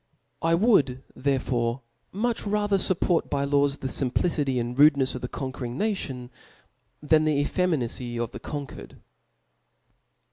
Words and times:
I 0.41 0.55
would 0.55 1.03
therefore 1.15 1.81
much 2.11 2.43
rather 2.47 2.77
fupport 2.79 3.29
by 3.29 3.43
laws 3.43 3.77
the 3.77 3.87
fimplicity 3.87 4.59
and 4.59 4.75
rudenefs 4.75 5.13
of 5.13 5.21
the 5.21 5.27
conquering 5.27 5.77
nation, 5.77 6.31
than 7.03 7.23
the 7.23 7.35
efie« 7.39 7.69
minacy 7.69 8.17
of 8.19 8.31
the 8.31 8.39
conquered. 8.39 8.97